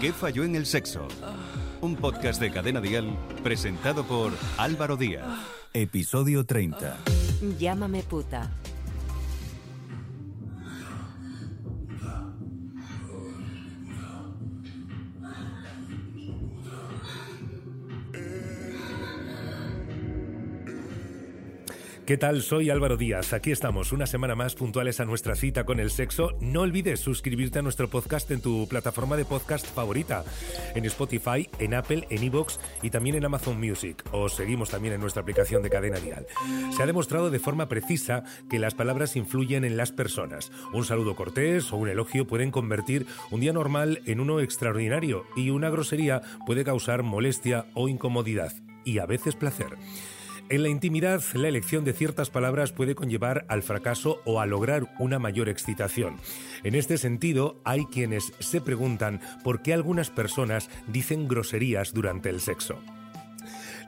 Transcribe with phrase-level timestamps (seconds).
[0.00, 1.06] ¿Qué falló en el sexo?
[1.82, 5.26] Un podcast de Cadena Dial presentado por Álvaro Díaz.
[5.74, 6.96] Episodio 30.
[7.58, 8.50] Llámame puta.
[22.06, 22.42] ¿Qué tal?
[22.42, 23.32] Soy Álvaro Díaz.
[23.32, 26.32] Aquí estamos, una semana más puntuales a nuestra cita con el sexo.
[26.40, 30.24] No olvides suscribirte a nuestro podcast en tu plataforma de podcast favorita,
[30.74, 34.02] en Spotify, en Apple, en Evox y también en Amazon Music.
[34.10, 36.26] Os seguimos también en nuestra aplicación de cadena dial.
[36.76, 40.50] Se ha demostrado de forma precisa que las palabras influyen en las personas.
[40.72, 45.50] Un saludo cortés o un elogio pueden convertir un día normal en uno extraordinario y
[45.50, 48.52] una grosería puede causar molestia o incomodidad
[48.84, 49.76] y a veces placer.
[50.50, 54.92] En la intimidad, la elección de ciertas palabras puede conllevar al fracaso o a lograr
[54.98, 56.16] una mayor excitación.
[56.64, 62.40] En este sentido, hay quienes se preguntan por qué algunas personas dicen groserías durante el
[62.40, 62.80] sexo.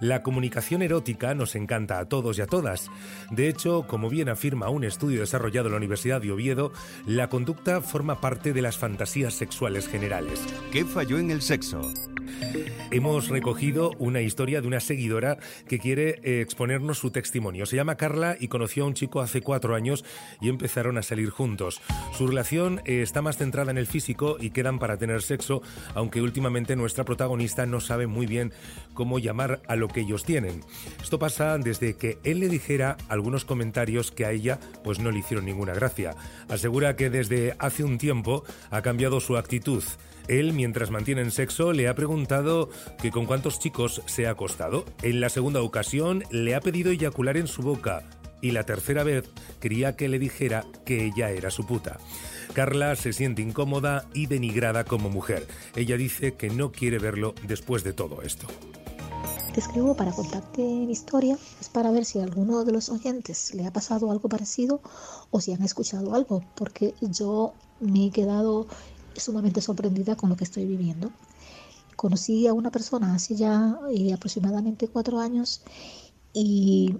[0.00, 2.90] La comunicación erótica nos encanta a todos y a todas.
[3.32, 6.72] De hecho, como bien afirma un estudio desarrollado en la Universidad de Oviedo,
[7.06, 10.40] la conducta forma parte de las fantasías sexuales generales.
[10.70, 11.92] ¿Qué falló en el sexo?
[12.90, 17.64] Hemos recogido una historia de una seguidora que quiere eh, exponernos su testimonio.
[17.64, 20.04] Se llama Carla y conoció a un chico hace cuatro años
[20.42, 21.80] y empezaron a salir juntos.
[22.12, 25.62] Su relación eh, está más centrada en el físico y quedan para tener sexo,
[25.94, 28.52] aunque últimamente nuestra protagonista no sabe muy bien
[28.92, 30.60] cómo llamar a lo que ellos tienen.
[31.02, 35.20] Esto pasa desde que él le dijera algunos comentarios que a ella pues no le
[35.20, 36.14] hicieron ninguna gracia.
[36.50, 39.82] Asegura que desde hace un tiempo ha cambiado su actitud.
[40.28, 42.70] Él, mientras mantienen sexo, le ha preguntado
[43.00, 44.84] que con cuántos chicos se ha acostado.
[45.02, 48.04] En la segunda ocasión le ha pedido eyacular en su boca
[48.42, 51.98] y la tercera vez quería que le dijera que ella era su puta.
[52.52, 55.46] Carla se siente incómoda y denigrada como mujer.
[55.74, 58.46] Ella dice que no quiere verlo después de todo esto.
[59.54, 63.54] Te escribo para contarte mi historia, es para ver si a alguno de los oyentes
[63.54, 64.80] le ha pasado algo parecido
[65.30, 68.66] o si han escuchado algo, porque yo me he quedado
[69.16, 71.10] sumamente sorprendida con lo que estoy viviendo.
[71.96, 75.62] Conocí a una persona hace ya eh, aproximadamente cuatro años
[76.32, 76.96] y,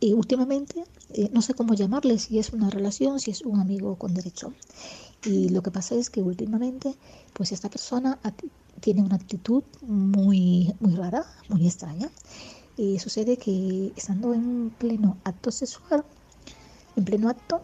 [0.00, 0.84] últimamente
[1.14, 4.52] eh, no sé cómo llamarle, si es una relación, si es un amigo con derecho.
[5.24, 6.94] Y lo que pasa es que últimamente,
[7.32, 8.18] pues esta persona
[8.80, 12.10] tiene una actitud muy, muy rara, muy extraña.
[12.76, 16.04] Y sucede que estando en pleno acto sexual,
[16.96, 17.62] en pleno acto,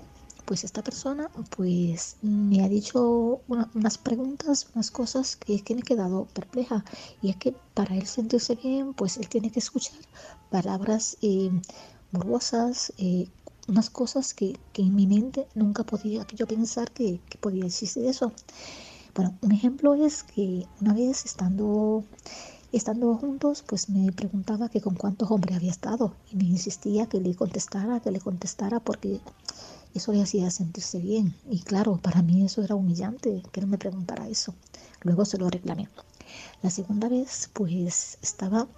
[0.50, 5.84] pues esta persona pues me ha dicho unas preguntas, unas cosas que, que me he
[5.84, 6.84] quedado perpleja.
[7.22, 10.00] Y es que para él sentirse bien, pues él tiene que escuchar
[10.50, 11.53] palabras eh,
[12.99, 13.28] eh,
[13.69, 18.32] unas cosas que, en mi mente nunca podía yo pensar que, que podía existir eso.
[19.15, 22.03] Bueno, un ejemplo es que una vez estando
[22.72, 27.21] estando juntos, pues me preguntaba que con cuántos hombres había estado y me insistía que
[27.21, 29.21] le contestara, que le contestara porque
[29.94, 31.34] eso le hacía sentirse bien.
[31.48, 34.54] Y claro, para mí eso era humillante, que él me preguntara eso.
[35.02, 35.88] Luego se lo reclamé.
[36.62, 38.68] La segunda vez, pues estaba,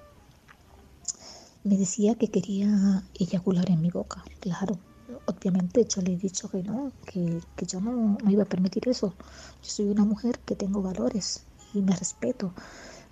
[1.65, 4.25] me decía que quería eyacular en mi boca.
[4.41, 4.79] Claro,
[5.27, 8.89] obviamente yo le he dicho que no, que, que yo no, no iba a permitir
[8.89, 9.15] eso.
[9.63, 11.45] Yo soy una mujer que tengo valores
[11.75, 12.55] y me respeto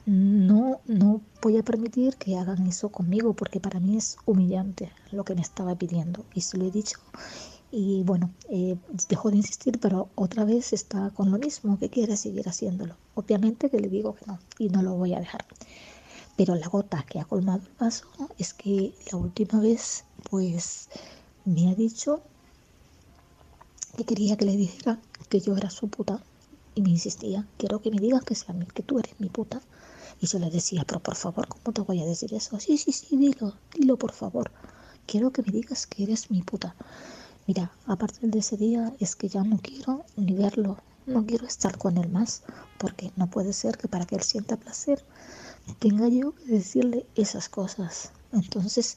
[0.06, 5.24] no, no voy a permitir que hagan eso conmigo porque para mí es humillante lo
[5.24, 6.98] que me estaba pidiendo y se lo he dicho
[7.70, 8.76] y bueno, eh,
[9.08, 12.96] dejó de insistir, pero otra vez está con lo mismo, que quiere seguir haciéndolo.
[13.14, 15.44] Obviamente que le digo que no y no lo voy a dejar.
[16.36, 18.06] Pero la gota que ha colmado el vaso
[18.38, 20.88] es que la última vez, pues,
[21.44, 22.22] me ha dicho
[23.96, 26.20] que quería que le dijera que yo era su puta
[26.74, 29.60] y me insistía, quiero que me digas que, sea, que tú eres mi puta.
[30.20, 32.58] Y yo le decía, pero por favor, ¿cómo te voy a decir eso?
[32.60, 34.50] Sí, sí, sí, dilo, dilo por favor.
[35.06, 36.76] Quiero que me digas que eres mi puta.
[37.46, 40.76] Mira, a partir de ese día es que ya no quiero ni verlo,
[41.06, 42.42] no quiero estar con él más,
[42.78, 45.04] porque no puede ser que para que él sienta placer
[45.78, 48.12] tenga yo que decirle esas cosas.
[48.32, 48.96] Entonces,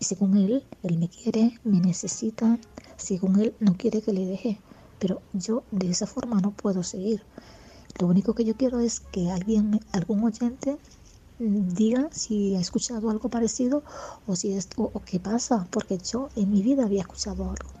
[0.00, 2.58] según él, él me quiere, me necesita,
[2.96, 4.60] según él no quiere que le deje,
[4.98, 7.22] pero yo de esa forma no puedo seguir.
[8.00, 10.78] Lo único que yo quiero es que alguien, algún oyente
[11.38, 13.82] diga si ha escuchado algo parecido
[14.26, 17.77] o si esto o qué pasa, porque yo en mi vida había escuchado algo.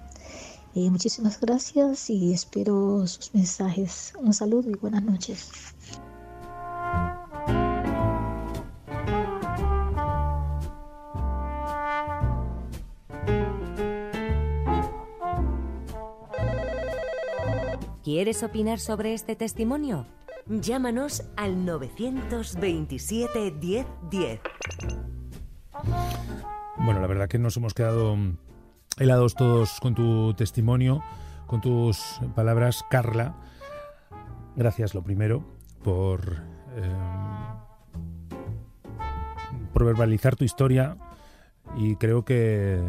[0.74, 4.12] Eh, muchísimas gracias y espero sus mensajes.
[4.20, 5.50] Un saludo y buenas noches.
[18.04, 20.06] ¿Quieres opinar sobre este testimonio?
[20.46, 24.40] Llámanos al 927 1010.
[26.78, 28.16] Bueno, la verdad que nos hemos quedado
[28.98, 31.02] helados todos con tu testimonio,
[31.46, 33.36] con tus palabras, Carla.
[34.56, 35.44] Gracias, lo primero,
[35.82, 36.42] por,
[36.76, 36.94] eh,
[39.72, 40.96] por verbalizar tu historia
[41.76, 42.80] y creo que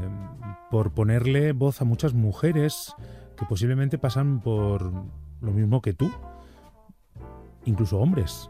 [0.72, 2.96] por ponerle voz a muchas mujeres
[3.38, 4.92] que posiblemente pasan por
[5.42, 6.12] lo mismo que tú,
[7.66, 8.50] incluso hombres.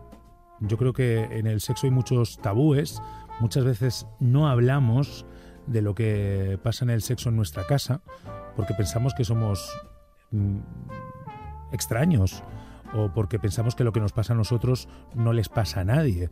[0.61, 3.01] Yo creo que en el sexo hay muchos tabúes,
[3.39, 5.25] muchas veces no hablamos
[5.69, 8.01] de lo que pasa en el sexo en nuestra casa,
[8.55, 9.69] porque pensamos que somos
[10.31, 10.59] mm,
[11.71, 12.43] extraños
[12.93, 16.29] o porque pensamos que lo que nos pasa a nosotros no les pasa a nadie.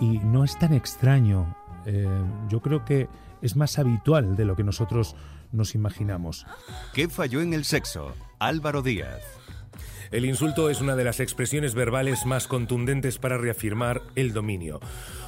[0.00, 1.56] Y no es tan extraño.
[1.84, 2.08] Eh,
[2.48, 3.08] yo creo que
[3.42, 5.16] es más habitual de lo que nosotros
[5.52, 6.46] nos imaginamos.
[6.94, 8.14] ¿Qué falló en el sexo?
[8.38, 9.22] Álvaro Díaz.
[10.10, 14.80] El insulto es una de las expresiones verbales más contundentes para reafirmar el dominio.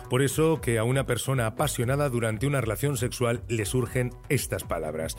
[0.09, 5.17] Por eso que a una persona apasionada durante una relación sexual le surgen estas palabras.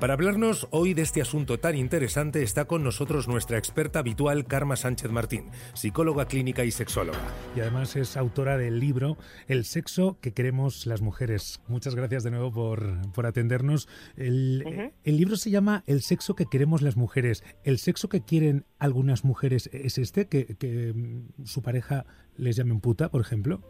[0.00, 4.74] Para hablarnos hoy de este asunto tan interesante está con nosotros nuestra experta habitual Karma
[4.74, 7.20] Sánchez Martín, psicóloga clínica y sexóloga.
[7.54, 9.16] Y además es autora del libro
[9.46, 11.60] El sexo que queremos las mujeres.
[11.68, 13.88] Muchas gracias de nuevo por, atendernos.
[14.16, 17.44] El, el libro se llama El sexo que queremos las mujeres.
[17.62, 20.26] ¿El sexo que quieren algunas mujeres es este?
[20.26, 22.06] ¿Que, que mm, su pareja
[22.36, 23.62] les llame puta, por ejemplo?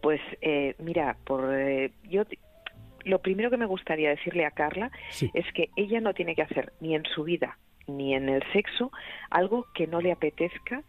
[0.00, 2.24] Pues eh, mira, por eh, yo
[3.04, 4.90] lo primero que me gustaría decirle a Carla
[5.32, 8.90] es que ella no tiene que hacer ni en su vida ni en el sexo
[9.30, 10.82] algo que no le apetezca,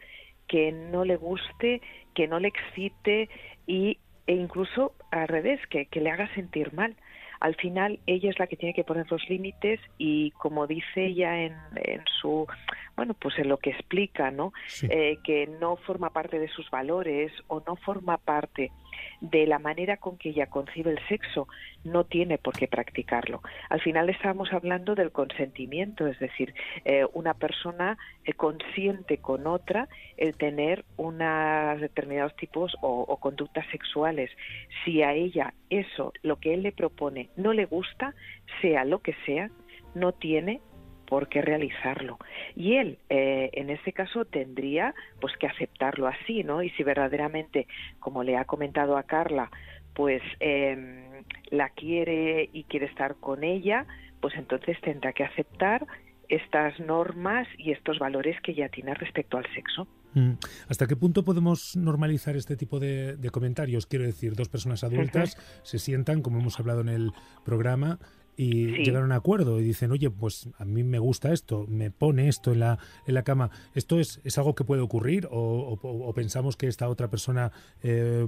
[0.48, 1.82] que no le guste,
[2.16, 3.30] que no le excite
[3.66, 6.96] y, e incluso al revés, que, que le haga sentir mal
[7.39, 11.38] al final ella es la que tiene que poner los límites y como dice ella
[11.44, 12.48] en, en su
[12.95, 14.54] bueno pues en lo que explica no
[14.84, 18.72] eh, que no forma parte de sus valores o no forma parte
[19.22, 21.48] de la manera con que ella concibe el sexo,
[21.84, 23.42] no tiene por qué practicarlo.
[23.70, 26.54] Al final estábamos hablando del consentimiento, es decir,
[26.86, 33.66] eh, una persona eh, consiente con otra el tener unos determinados tipos o, o conductas
[33.72, 34.32] sexuales.
[34.84, 38.14] Si a ella eso, lo que él le propone, no le gusta,
[38.62, 39.50] sea lo que sea,
[39.96, 40.62] no tiene
[41.07, 42.19] por qué realizarlo.
[42.56, 46.62] Y él, eh, en ese caso, tendría pues que aceptarlo así, ¿no?
[46.62, 47.68] Y si verdaderamente,
[48.00, 49.50] como le ha comentado a Carla,
[49.95, 53.88] pues em, la quiere y quiere estar con ella,
[54.19, 55.88] pues entonces tendrá que aceptar
[56.30, 59.88] estas normas y estos valores que ella tiene respecto al sexo.
[60.13, 60.33] Mm.
[60.68, 63.86] ¿Hasta qué punto podemos normalizar este tipo de, de comentarios?
[63.86, 67.12] Quiero decir, dos personas adultas se sientan, como hemos hablado en el
[67.45, 67.98] programa,
[68.38, 71.89] y llegan a un acuerdo y dicen, oye, pues a mí me gusta esto, me
[71.89, 73.50] pone esto en la, en la cama.
[73.74, 77.51] ¿Esto es, es algo que puede ocurrir o, pensamos que esta otra persona
[77.81, 78.28] eh,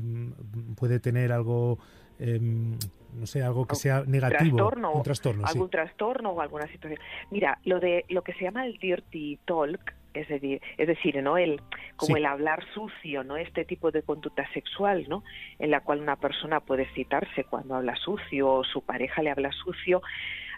[0.75, 1.77] puede tener algo,
[2.17, 2.77] em,
[3.13, 4.71] no sé, algo que sea negativo?
[4.93, 5.45] un trastorno.
[5.45, 6.99] Algún trastorno o alguna situación.
[7.29, 11.37] Mira, lo de lo que se llama el dirty talk, es decir, es decir, ¿no?
[11.37, 11.61] El,
[11.95, 13.37] como el hablar sucio, ¿no?
[13.37, 15.23] Este tipo de conducta sexual, ¿no?
[15.59, 19.51] En la cual una persona puede citarse cuando habla sucio o su pareja le habla
[19.51, 20.01] sucio.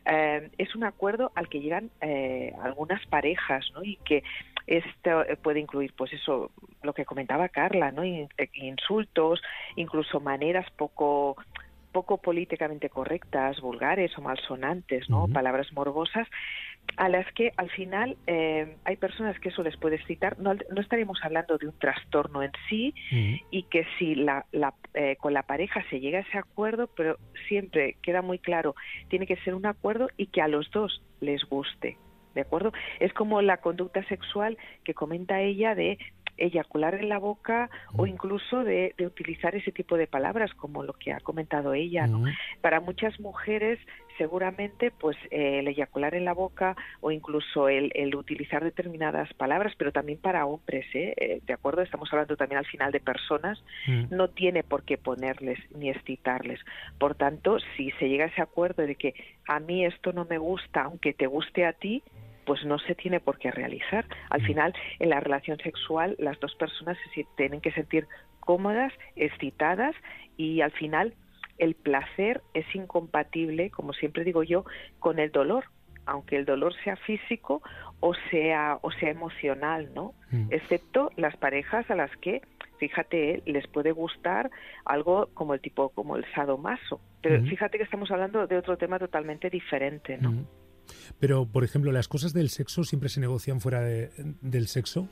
[0.06, 3.84] Eh, es un acuerdo al que llegan eh, algunas parejas, ¿no?
[3.84, 4.24] Y que
[4.68, 6.52] esto puede incluir, pues eso,
[6.84, 8.04] lo que comentaba Carla, ¿no?
[8.54, 9.42] Insultos,
[9.76, 11.36] incluso maneras poco
[11.92, 15.28] poco políticamente correctas, vulgares o malsonantes, ¿no?
[15.28, 16.28] Palabras morbosas
[16.98, 20.40] a las que al final eh, hay personas que eso les puede excitar.
[20.40, 22.94] No, no estaremos hablando de un trastorno en sí
[23.50, 27.18] y que si la, la, eh, con la pareja se llega a ese acuerdo, pero
[27.48, 28.76] siempre queda muy claro,
[29.10, 31.98] tiene que ser un acuerdo y que a los dos les guste.
[32.34, 32.72] ¿De acuerdo?
[33.02, 35.98] Es como la conducta sexual que comenta ella de
[36.42, 41.12] eyacular en la boca o incluso de, utilizar ese tipo de palabras como lo que
[41.12, 42.08] ha comentado ella.
[42.08, 42.24] ¿no?
[42.62, 43.80] Para muchas mujeres
[44.18, 49.92] seguramente pues eh, el eyacular en la boca o incluso el, utilizar determinadas palabras, pero
[49.92, 51.14] también para hombres, ¿eh?
[51.18, 51.42] ¿eh?
[51.46, 53.64] de acuerdo, estamos hablando también al final de personas,
[54.10, 56.60] no tiene por qué ponerles ni excitarles.
[57.00, 59.14] Por tanto, si se llega a ese acuerdo de que
[59.48, 62.04] a mí esto no me gusta, aunque te guste a ti,
[62.46, 64.06] pues no se tiene por qué realizar.
[64.30, 64.46] Al mm.
[64.46, 68.08] final, en la relación sexual, las dos personas se tienen que sentir
[68.40, 69.96] cómodas, excitadas
[70.38, 71.14] y al final
[71.58, 74.66] el placer es incompatible, como siempre digo yo,
[75.00, 75.66] con el dolor,
[76.06, 77.62] aunque el dolor sea físico
[78.00, 80.14] o sea o sea emocional, ¿no?
[80.32, 80.48] Mm.
[80.50, 82.42] Excepto las parejas a las que
[82.80, 84.50] fíjate, les puede gustar
[84.86, 87.46] algo como el tipo como el sadomaso, pero mm.
[87.46, 90.34] fíjate que estamos hablando de otro tema totalmente diferente, ¿no?
[91.20, 95.08] Pero, por ejemplo, ¿las cosas del sexo siempre se negocian fuera del sexo?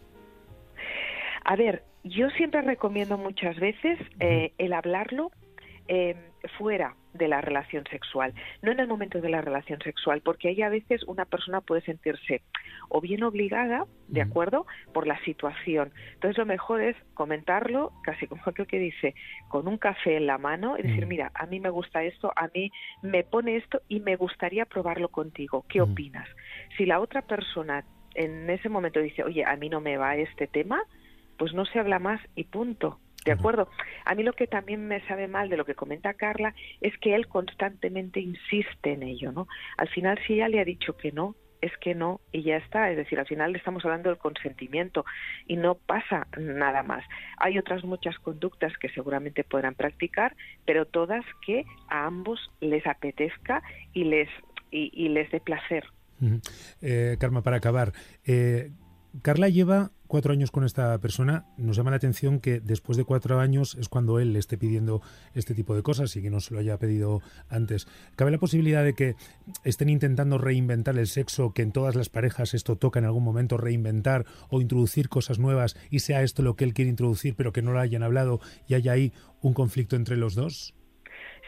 [1.43, 5.31] A ver, yo siempre recomiendo muchas veces eh, el hablarlo
[5.91, 6.15] eh,
[6.59, 10.61] fuera de la relación sexual, no en el momento de la relación sexual, porque ahí
[10.61, 12.43] a veces una persona puede sentirse
[12.89, 15.91] o bien obligada, ¿de acuerdo?, por la situación.
[16.13, 19.15] Entonces lo mejor es comentarlo, casi como aquel que dice,
[19.47, 22.49] con un café en la mano y decir, mira, a mí me gusta esto, a
[22.53, 25.65] mí me pone esto y me gustaría probarlo contigo.
[25.67, 26.29] ¿Qué opinas?
[26.77, 30.45] Si la otra persona en ese momento dice, oye, a mí no me va este
[30.45, 30.79] tema,
[31.39, 32.99] pues no se habla más y punto.
[33.25, 33.69] ¿De acuerdo?
[34.05, 37.15] A mí lo que también me sabe mal de lo que comenta Carla es que
[37.15, 39.47] él constantemente insiste en ello, ¿no?
[39.77, 42.89] Al final, si ella le ha dicho que no, es que no y ya está.
[42.91, 45.05] Es decir, al final estamos hablando del consentimiento
[45.47, 47.03] y no pasa nada más.
[47.37, 50.35] Hay otras muchas conductas que seguramente podrán practicar,
[50.65, 53.61] pero todas que a ambos les apetezca
[53.93, 54.29] y les,
[54.71, 55.85] y, les dé placer.
[56.81, 57.93] Eh, Karma, para acabar,
[58.25, 58.71] eh,
[59.21, 61.45] Carla lleva cuatro años con esta persona.
[61.57, 65.01] Nos llama la atención que después de cuatro años es cuando él le esté pidiendo
[65.33, 67.87] este tipo de cosas y que no se lo haya pedido antes.
[68.15, 69.15] ¿Cabe la posibilidad de que
[69.63, 73.57] estén intentando reinventar el sexo, que en todas las parejas esto toca en algún momento
[73.57, 77.61] reinventar o introducir cosas nuevas y sea esto lo que él quiere introducir pero que
[77.61, 79.11] no lo hayan hablado y haya ahí
[79.41, 80.75] un conflicto entre los dos?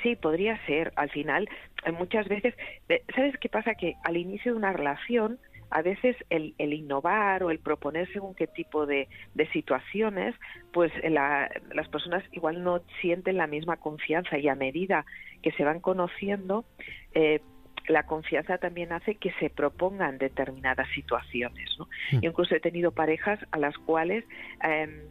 [0.02, 0.94] Sí, podría ser.
[0.96, 1.48] Al final,
[1.86, 2.56] eh, muchas veces,
[2.90, 3.76] eh, ¿sabes qué pasa?
[3.76, 5.40] Que al inicio de una relación,
[5.72, 9.08] a veces el, innovar o el proponer según qué tipo de,
[9.54, 10.36] situaciones,
[10.72, 15.06] pues las personas igual no sienten la misma confianza y a medida
[15.42, 16.66] que se van conociendo,
[17.14, 17.42] eh,
[17.88, 21.70] la confianza también hace que se propongan determinadas situaciones.
[21.80, 21.88] ¿no?
[22.12, 22.26] Mm.
[22.26, 24.24] incluso he tenido parejas a las cuales
[24.64, 25.02] em,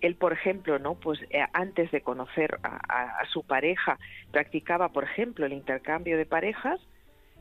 [0.00, 3.98] él, por ejemplo, no, pues eh, antes de conocer a, su pareja
[4.30, 6.80] practicaba, por ejemplo, el intercambio de parejas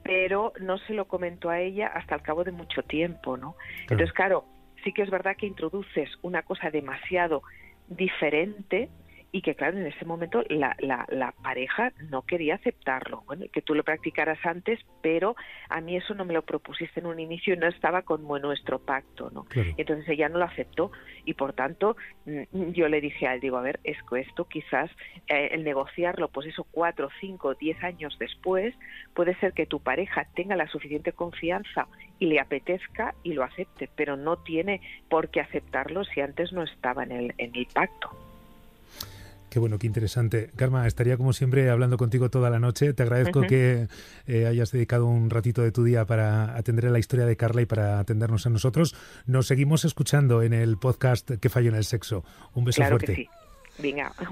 [0.06, 3.56] pero no se lo comentó a ella hasta el cabo de mucho tiempo, ¿no?
[3.82, 4.46] Entonces, claro,
[4.84, 7.42] sí que es verdad que introduces una cosa demasiado
[7.88, 8.90] diferente
[9.36, 13.76] y que claro, en ese momento la, la, pareja no quería aceptarlo, bueno, que tú
[13.76, 15.36] lo practicaras antes, pero
[15.68, 18.80] a mí eso no me lo propusiste en un inicio y no estaba como nuestro
[18.80, 19.46] pacto, ¿no?
[19.76, 20.94] Entonces ella no lo aceptó
[21.26, 24.46] y por tanto mm, yo le dije a él, digo, a ver, es que esto
[24.46, 24.90] quizás
[25.28, 28.74] eh, el negociarlo, pues eso cuatro, cinco, diez años después,
[29.14, 31.90] puede ser que tu pareja tenga la suficiente confianza
[32.20, 36.64] y le apetezca y lo acepte, pero no tiene por qué aceptarlo si antes no
[36.64, 38.25] estaba en el, en el pacto.
[39.56, 40.52] Qué bueno, qué interesante.
[40.58, 42.94] Karma, estaría como siempre hablando contigo toda la noche.
[42.94, 43.88] Te agradezco que
[44.28, 47.62] eh, hayas dedicado un ratito de tu día para atender a la historia de Carla
[47.62, 48.98] y para atendernos a nosotros.
[49.26, 52.26] Nos seguimos escuchando en el podcast ¿Qué falló en el sexo?
[52.54, 53.30] Un beso fuerte.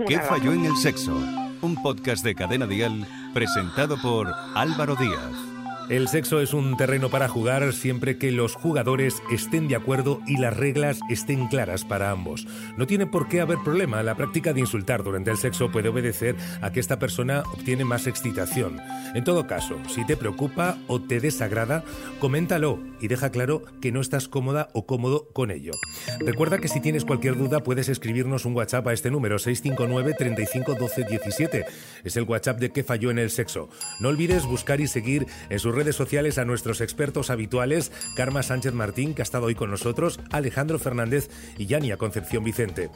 [0.09, 1.15] ¿Qué falló en el sexo?
[1.61, 5.52] Un podcast de Cadena Dial presentado por Álvaro Díaz.
[5.89, 10.37] El sexo es un terreno para jugar siempre que los jugadores estén de acuerdo y
[10.37, 12.47] las reglas estén claras para ambos.
[12.77, 14.01] No tiene por qué haber problema.
[14.01, 18.07] La práctica de insultar durante el sexo puede obedecer a que esta persona obtiene más
[18.07, 18.79] excitación.
[19.13, 21.83] En todo caso, si te preocupa o te desagrada,
[22.19, 25.73] coméntalo y deja claro que no estás cómoda o cómodo con ello.
[26.19, 30.75] Recuerda que si tienes cualquier duda puedes escribirnos un WhatsApp a este número 659 35
[30.75, 31.65] 12 17.
[32.05, 33.69] Es el WhatsApp de que falló en el sexo.
[33.99, 39.13] No olvides buscar y seguir en redes sociales a nuestros expertos habituales, Karma Sánchez Martín,
[39.13, 42.89] que ha estado hoy con nosotros, Alejandro Fernández y Yania Concepción Vicente.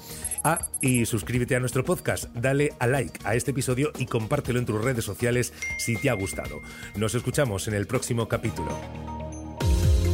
[0.43, 4.65] Ah, y suscríbete a nuestro podcast, dale a like a este episodio y compártelo en
[4.65, 6.61] tus redes sociales si te ha gustado.
[6.95, 8.77] Nos escuchamos en el próximo capítulo.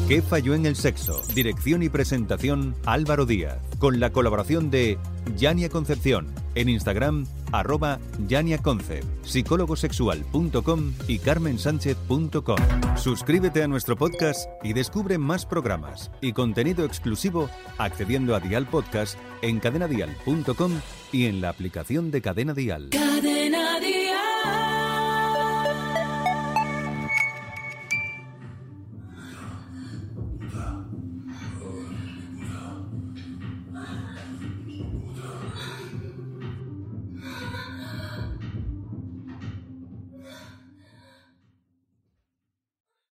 [0.08, 1.22] ¿Qué falló en el sexo?
[1.34, 4.98] Dirección y presentación Álvaro Díaz, con la colaboración de
[5.38, 12.58] Yania Concepción, en Instagram arroba yaniaconcept, psicólogosexual.com y carmensánchez.com.
[12.98, 19.18] Suscríbete a nuestro podcast y descubre más programas y contenido exclusivo accediendo a Dial Podcast
[19.42, 20.72] en cadenadial.com
[21.12, 22.44] y en la aplicación de Cadena.
[22.44, 22.90] Cadena Dial.